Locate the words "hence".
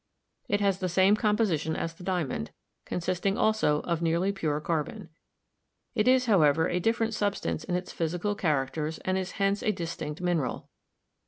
9.33-9.61